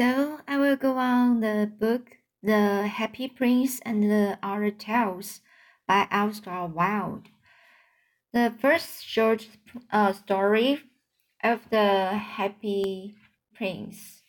[0.00, 5.42] So I will go on the book The Happy Prince and the Other Tales
[5.86, 7.28] by Oscar Wilde.
[8.32, 9.46] The first short
[9.92, 10.80] uh, story
[11.44, 13.14] of the Happy
[13.54, 14.22] Prince.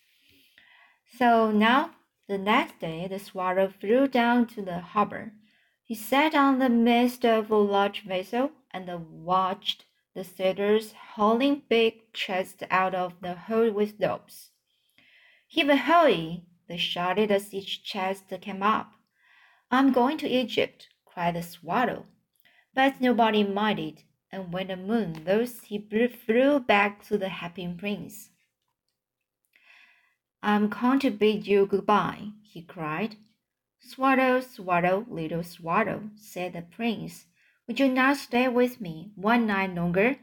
[1.16, 1.92] So now,
[2.28, 5.32] the next day, the swallow flew down to the harbor.
[5.82, 8.90] He sat on the mast of a large vessel and
[9.24, 14.51] watched the sailors hauling big chests out of the hold with ropes.
[15.54, 16.44] Heave ahoy!
[16.66, 18.94] they shouted as each chest came up.
[19.70, 22.06] I'm going to Egypt, cried the swallow.
[22.72, 25.78] But nobody minded, and when the moon rose, he
[26.24, 28.30] flew back to the happy prince.
[30.42, 33.16] I'm come to bid you goodbye, he cried.
[33.78, 37.26] Swallow, swallow, little swallow, said the prince.
[37.68, 40.16] Would you not stay with me one night longer?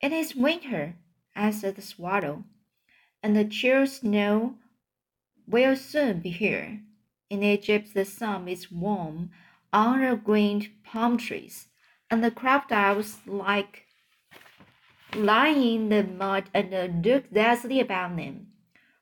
[0.00, 0.96] It is winter,
[1.36, 2.42] answered the swallow
[3.26, 4.54] and the chill snow
[5.48, 6.80] will soon be here.
[7.28, 9.30] In Egypt, the sun is warm
[9.72, 11.66] on the green palm trees,
[12.08, 13.82] and the crocodiles like
[15.16, 18.46] lying in the mud and look dazzling about them.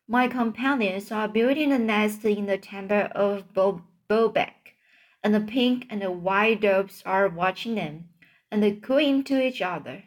[0.09, 4.73] My companions are building a nest in the temple of Bo- Baalbec,
[5.23, 8.09] and the pink and the white doves are watching them
[8.51, 10.05] and cooing to each other.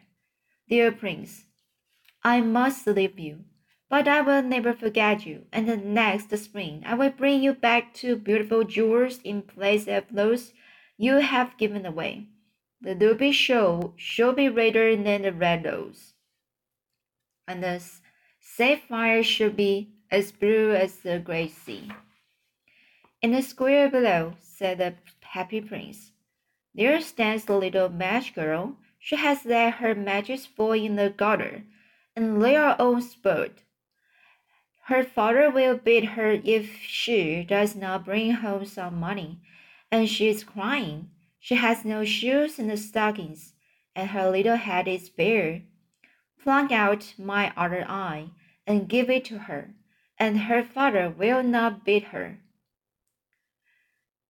[0.68, 1.44] Dear prince,
[2.24, 3.44] I must leave you.
[3.90, 7.94] But I will never forget you, and the next spring I will bring you back
[7.94, 10.52] two beautiful jewels in place of those
[10.98, 12.26] you have given away.
[12.82, 16.12] The ruby show shall be redder than the red rose,
[17.46, 17.82] and the
[18.40, 21.90] sapphire shall be as blue as the great sea.
[23.22, 26.12] In the square below, said the happy prince,
[26.74, 28.76] there stands the little match girl.
[28.98, 31.64] She has let her matches fall in the gutter,
[32.14, 33.62] and they are all spoiled.
[34.88, 39.38] Her father will beat her if she does not bring home some money,
[39.92, 41.10] and she is crying.
[41.38, 43.52] She has no shoes and stockings,
[43.94, 45.60] and her little head is bare.
[46.42, 48.30] Pluck out my other eye
[48.66, 49.74] and give it to her,
[50.18, 52.38] and her father will not beat her.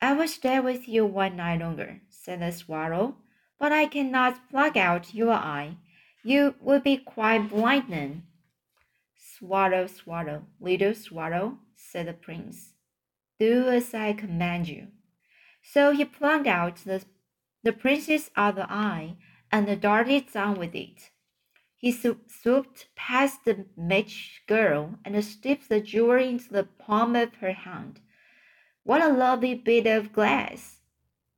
[0.03, 3.15] I will stay with you one night longer, said the swallow,
[3.61, 5.77] but I cannot pluck out your eye.
[6.25, 8.25] You will be quite blind then.
[9.39, 12.75] Swallow, swallow, little swallow, said the prince.
[13.39, 14.89] Do as I command you.
[15.63, 17.05] So he plucked out the,
[17.63, 19.15] the prince's other eye
[19.53, 21.11] and darted down with it.
[21.77, 27.53] He swooped past the match girl and slipped the jewel into the palm of her
[27.53, 28.01] hand.
[28.83, 30.81] What a lovely bit of glass!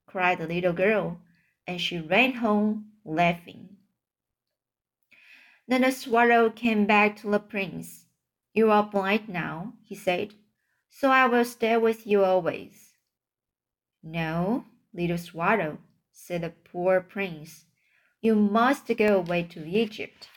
[0.06, 1.21] cried the little girl,
[1.66, 3.77] and she ran home laughing.
[5.70, 8.06] Then the swallow came back to the prince.
[8.53, 10.34] You are blind now, he said,
[10.88, 12.94] so I will stay with you always.
[14.03, 15.78] No, little swallow,
[16.10, 17.66] said the poor prince.
[18.20, 20.28] You must go away to Egypt.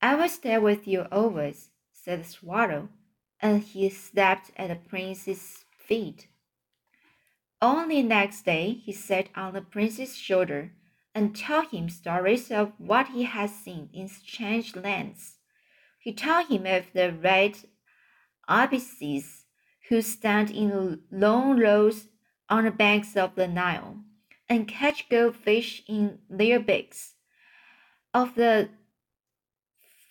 [0.00, 2.90] I will stay with you always, said the swallow,
[3.40, 6.28] and he slept at the prince's feet.
[7.60, 10.70] Only next day he sat on the prince's shoulder
[11.16, 15.38] and tell him stories of what he has seen in strange lands.
[15.98, 17.56] He told him of the red
[18.46, 19.46] ibises
[19.88, 22.08] who stand in long rows
[22.50, 23.96] on the banks of the Nile
[24.46, 27.14] and catch goldfish in their beaks,
[28.12, 28.68] of the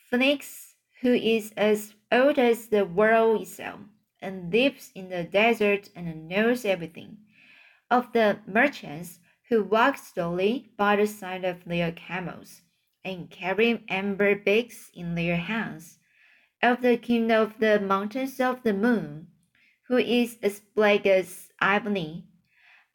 [0.10, 3.82] phoenix who is as old as the world itself
[4.24, 7.18] and lives in the desert and knows everything,
[7.92, 9.20] of the merchants
[9.50, 12.62] who walk slowly by the side of their camels
[13.04, 16.00] and carry amber beads in their hands,
[16.64, 19.28] of the king of the mountains of the moon,
[19.88, 22.26] who is as black as ebony,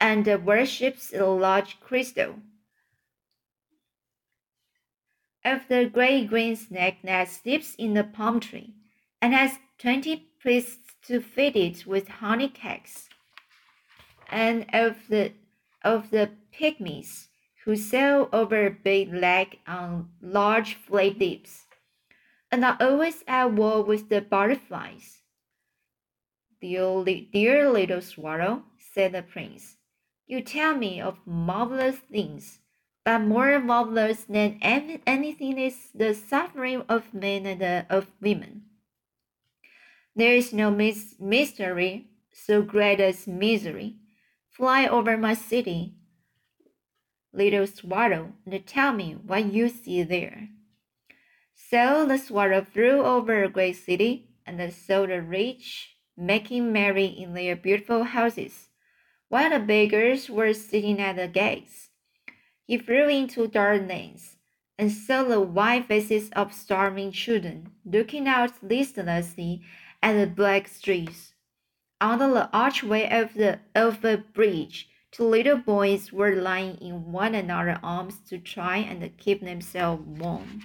[0.00, 2.34] and worships a large crystal,
[5.44, 8.74] of the great green snake that sleeps in the palm tree,
[9.22, 13.08] and has twenty priests to feed it with honey cakes,
[14.28, 15.32] and of the
[15.82, 17.28] of the pygmies
[17.64, 21.66] who sail over big lake on large flat lips,
[22.50, 25.18] and are always at war with the butterflies.
[26.60, 29.76] Dear, dear little swallow, said the prince,
[30.26, 32.60] you tell me of marvelous things,
[33.04, 38.62] but more marvelous than anything is the suffering of men and uh, of women.
[40.14, 43.96] There is no mystery so great as misery.
[44.60, 45.94] Fly over my city,
[47.32, 50.50] little swallow, and tell me what you see there.
[51.54, 57.32] So the swallow flew over a great city, and saw the rich making merry in
[57.32, 58.68] their beautiful houses,
[59.30, 61.88] while the beggars were sitting at the gates.
[62.66, 64.36] He flew into dark lanes,
[64.78, 69.62] and saw the white faces of starving children looking out listlessly
[70.02, 71.29] at the black streets.
[72.00, 77.34] Under the archway of the of the bridge, two little boys were lying in one
[77.34, 80.62] another's arms to try and keep themselves warm.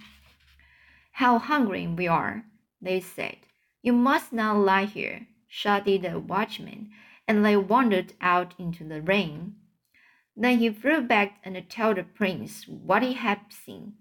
[1.12, 2.46] How hungry we are,
[2.82, 3.38] they said.
[3.82, 6.92] You must not lie here, shouted the watchman,
[7.28, 9.56] and they wandered out into the rain.
[10.38, 13.94] Then he flew back and told the prince what he had seen.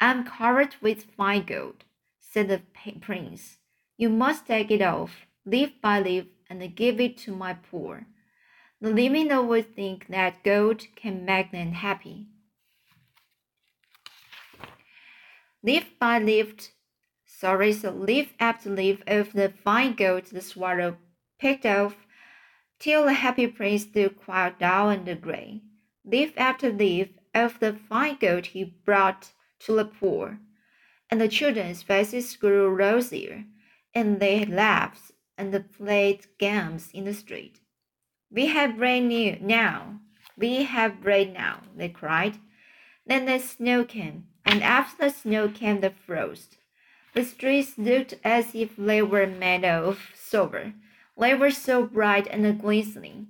[0.00, 1.84] I am covered with fine gold,
[2.20, 2.62] said the
[3.00, 3.58] prince.
[3.96, 8.06] You must take it off, leaf by leaf, and give it to my poor.
[8.80, 12.26] The living always think that gold can make them happy.
[15.62, 16.68] Leaf by leaf,
[17.24, 20.98] sorry, so leaf after leaf of the fine gold the swallow
[21.38, 21.96] picked off,
[22.78, 25.62] till the happy prince stood quite dull and grey.
[26.04, 30.38] Leaf after leaf of the fine gold he brought to the poor,
[31.08, 33.44] and the children's faces grew rosier,
[33.94, 37.60] and they laughed and played games in the street.
[38.30, 40.00] We have bread now,
[40.36, 42.38] we have rain now, they cried.
[43.06, 46.56] Then the snow came, and after the snow came the frost.
[47.12, 50.72] The streets looked as if they were made of silver.
[51.16, 53.28] They were so bright and glistening.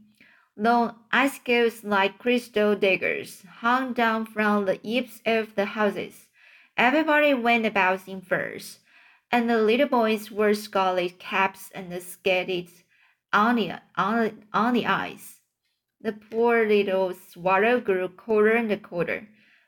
[0.57, 6.29] Long icicles like crystal daggers hung down from the eaves of the houses.
[6.77, 8.79] Everybody went about in furs,
[9.35, 12.69] and the little boys wore scarlet caps and skated
[13.33, 15.41] on the, on, on the ice.
[16.01, 19.27] The poor little swallow grew colder and colder,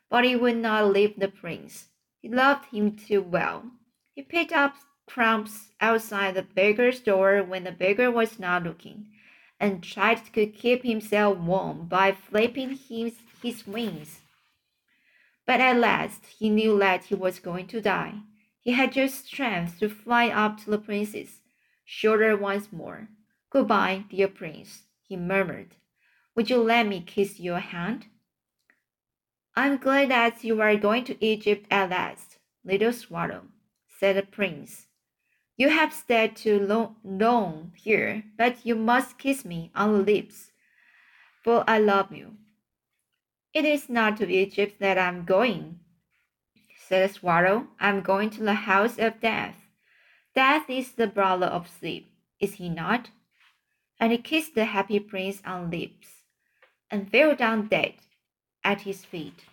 [0.08, 1.86] but he would not leave the prince.
[2.22, 3.64] He loved him too well.
[4.14, 9.08] He picked up crumbs outside the baker's door when the baker was not looking
[9.58, 14.20] and tried to keep himself warm by flapping his, his wings.
[15.44, 18.20] But at last he knew that he was going to die.
[18.66, 21.40] He had just strength to fly up to the princess,
[21.84, 23.06] shoulder once more.
[23.48, 25.76] Goodbye, dear prince, he murmured.
[26.34, 28.06] Would you let me kiss your hand?
[29.54, 33.42] I'm glad that you are going to Egypt at last, little swallow,
[34.00, 34.88] said the prince.
[35.56, 40.50] You have stayed too long, long here, but you must kiss me on the lips,
[41.44, 42.32] for I love you.
[43.54, 45.78] It is not to Egypt that I am going,
[46.88, 47.68] said swallow.
[47.80, 49.56] I am going to the house of death.
[50.34, 53.10] Death is the brother of sleep, is he not?
[53.98, 56.08] And he kissed the happy prince on lips,
[56.90, 57.94] and fell down dead
[58.62, 59.44] at his feet.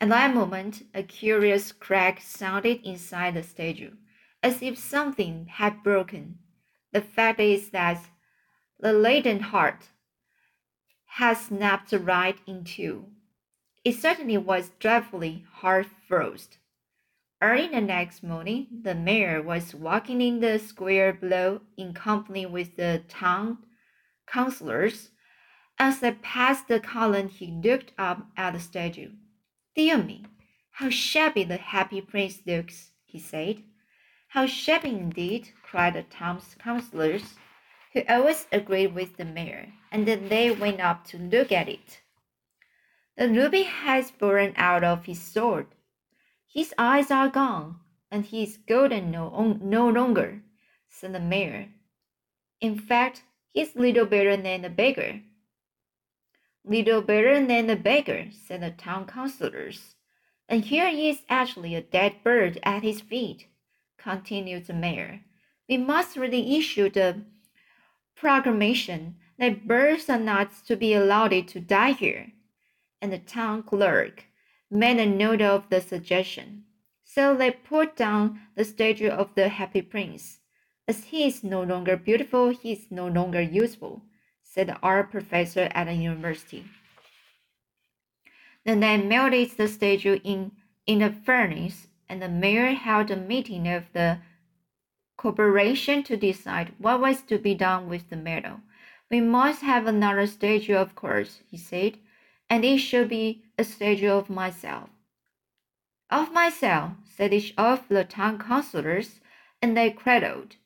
[0.00, 3.92] At that moment, a curious crack sounded inside the statue
[4.42, 6.38] as if something had broken.
[6.92, 8.00] The fact is that
[8.78, 9.88] the latent heart
[11.06, 13.06] has snapped right in two.
[13.84, 16.48] It certainly was dreadfully hard frozen.
[17.40, 22.74] Early the next morning, the mayor was walking in the square below in company with
[22.76, 23.58] the town
[24.26, 25.10] councillors.
[25.78, 29.12] As they passed the column, he looked up at the statue.
[29.76, 30.24] Dear me,
[30.72, 33.62] how shabby the happy prince looks, he said.
[34.28, 37.34] How shabby indeed, cried the town's councillors,
[37.92, 42.00] who always agreed with the mayor, and they went up to look at it.
[43.16, 45.68] The ruby has fallen out of his sword.
[46.50, 50.42] His eyes are gone, and he is golden no, no longer,
[50.88, 51.68] said the mayor.
[52.60, 55.20] In fact, he's little better than a beggar.
[56.64, 59.94] Little better than a beggar, said the town councillors.
[60.48, 63.46] And here is actually a dead bird at his feet
[63.98, 65.20] continued the mayor.
[65.68, 67.24] We must really issue the
[68.16, 72.32] proclamation that birds are not to be allowed to die here.
[73.02, 74.24] And the town clerk
[74.70, 76.64] made a note of the suggestion.
[77.04, 80.38] So they put down the statue of the happy prince.
[80.86, 84.02] As he is no longer beautiful, he is no longer useful,
[84.42, 86.64] said the art professor at the university.
[88.64, 90.52] Then they melted the statue in,
[90.86, 94.18] in a furnace and the mayor held a meeting of the
[95.16, 98.60] corporation to decide what was to be done with the metal.
[99.10, 101.98] We must have another statue, of course, he said,
[102.48, 104.88] and it should be a statue of myself.
[106.10, 109.20] Of myself, said each of the town councillors,
[109.60, 110.56] and they cradled.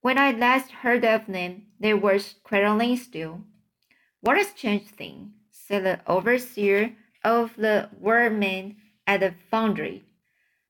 [0.00, 3.42] When I last heard of them, they were cradling still.
[4.20, 10.04] What a strange thing, said the overseer of the workmen at the foundry.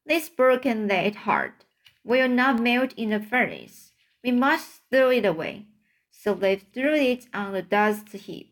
[0.07, 1.65] This broken lead heart
[2.03, 3.93] will not melt in the furnace.
[4.25, 5.67] We must throw it away.
[6.11, 8.50] So they threw it on the dust heap,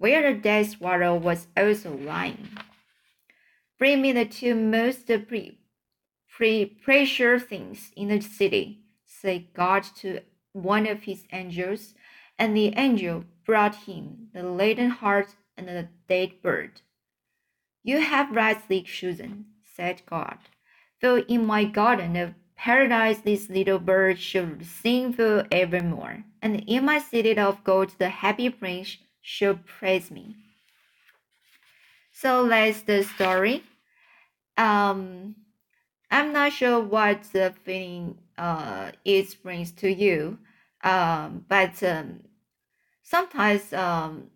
[0.00, 2.48] where the dead swallow was also lying.
[3.78, 5.58] Bring me the two most pre,
[6.26, 10.20] pre precious things in the city, said God to
[10.52, 11.94] one of his angels,
[12.38, 16.80] and the angel brought him the laden heart and the dead bird.
[17.82, 20.38] You have rightly chosen, said God.
[21.02, 26.86] Though in my garden of paradise this little bird should sing for evermore, and in
[26.86, 30.36] my city of gold the happy prince should praise me.
[32.12, 33.62] So that's the story.
[34.56, 35.36] Um,
[36.10, 40.38] I'm not sure what the feeling uh, it brings to you,
[40.82, 42.20] um, but um,
[43.02, 44.30] sometimes um,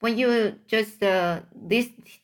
[0.00, 1.40] when you just uh,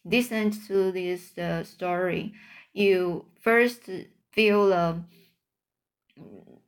[0.04, 2.32] listen to this uh, story,
[2.72, 3.88] you first
[4.32, 5.06] feel um,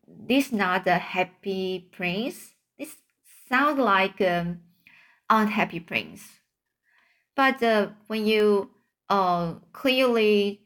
[0.06, 2.54] this not a happy prince.
[2.78, 2.96] This
[3.48, 4.60] sounds like um,
[5.30, 6.40] unhappy prince.
[7.34, 8.70] But uh, when you
[9.08, 10.60] uh, clearly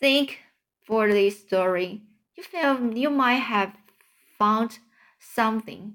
[0.00, 0.38] think
[0.86, 2.02] for this story,
[2.36, 3.74] you feel you might have
[4.38, 4.78] found
[5.18, 5.94] something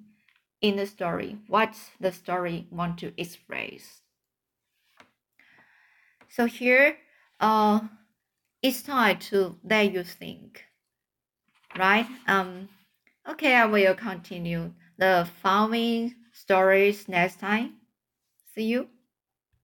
[0.61, 4.01] in the story, what the story want to express.
[6.29, 6.97] So here,
[7.39, 7.81] uh,
[8.61, 10.65] it's time to let you think,
[11.77, 12.07] right?
[12.27, 12.69] Um,
[13.27, 17.75] okay, I will continue the following stories next time.
[18.55, 18.89] See you.